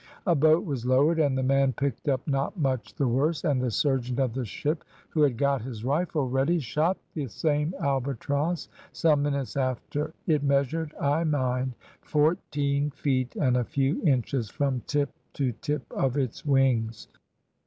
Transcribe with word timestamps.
A 0.25 0.33
boat 0.33 0.65
was 0.65 0.83
lowered, 0.83 1.19
and 1.19 1.37
the 1.37 1.43
man 1.43 1.73
picked 1.73 2.07
up 2.09 2.27
not 2.27 2.57
much 2.57 2.95
the 2.95 3.07
worse; 3.07 3.43
and 3.43 3.61
the 3.61 3.69
surgeon 3.69 4.19
of 4.19 4.33
the 4.33 4.45
ship, 4.45 4.83
who 5.09 5.21
had 5.21 5.37
got 5.37 5.61
his 5.61 5.85
rifle 5.85 6.27
ready, 6.27 6.57
shot 6.57 6.97
the 7.13 7.27
same 7.27 7.75
albatross 7.79 8.67
some 8.91 9.21
minutes 9.21 9.55
after. 9.55 10.11
It 10.25 10.41
measured, 10.41 10.95
I 10.99 11.23
mind, 11.23 11.73
fourteen 12.01 12.89
feet 12.89 13.35
and 13.35 13.55
a 13.55 13.63
few 13.63 14.01
inches 14.01 14.49
from 14.49 14.81
tip 14.87 15.11
to 15.33 15.51
tip 15.61 15.83
of 15.91 16.17
its 16.17 16.43
wings." 16.43 17.07